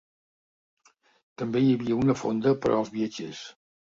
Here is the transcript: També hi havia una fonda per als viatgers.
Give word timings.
També 1.41 1.61
hi 1.65 1.69
havia 1.75 1.99
una 2.05 2.17
fonda 2.21 2.53
per 2.65 2.75
als 2.79 2.93
viatgers. 2.97 3.45